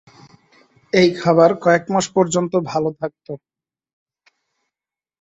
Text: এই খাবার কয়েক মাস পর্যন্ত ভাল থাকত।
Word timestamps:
এই 0.93 1.09
খাবার 1.17 1.51
কয়েক 1.63 1.83
মাস 1.93 2.05
পর্যন্ত 2.15 2.53
ভাল 2.69 2.83
থাকত। 2.99 3.27